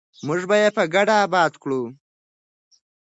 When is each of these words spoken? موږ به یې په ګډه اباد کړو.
موږ 0.25 0.41
به 0.49 0.55
یې 0.61 0.69
په 0.77 0.83
ګډه 0.93 1.15
اباد 1.25 1.53
کړو. 1.61 1.81